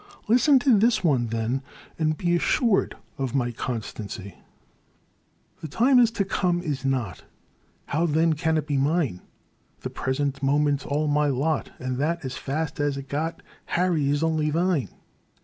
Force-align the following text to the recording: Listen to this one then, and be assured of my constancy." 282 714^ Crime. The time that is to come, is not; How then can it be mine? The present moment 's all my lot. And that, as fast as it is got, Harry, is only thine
Listen 0.27 0.57
to 0.57 0.79
this 0.79 1.03
one 1.03 1.27
then, 1.27 1.61
and 1.99 2.17
be 2.17 2.35
assured 2.35 2.97
of 3.19 3.35
my 3.35 3.51
constancy." 3.51 4.33
282 5.59 5.59
714^ 5.59 5.59
Crime. 5.59 5.59
The 5.61 5.77
time 5.77 5.97
that 5.97 6.01
is 6.01 6.09
to 6.11 6.25
come, 6.25 6.61
is 6.63 6.83
not; 6.85 7.23
How 7.85 8.07
then 8.07 8.33
can 8.33 8.57
it 8.57 8.65
be 8.65 8.77
mine? 8.77 9.21
The 9.81 9.91
present 9.91 10.41
moment 10.41 10.81
's 10.81 10.85
all 10.87 11.07
my 11.07 11.27
lot. 11.27 11.69
And 11.77 11.97
that, 11.97 12.25
as 12.25 12.35
fast 12.35 12.79
as 12.79 12.97
it 12.97 13.01
is 13.05 13.11
got, 13.11 13.43
Harry, 13.75 14.09
is 14.09 14.23
only 14.23 14.49
thine 14.49 14.89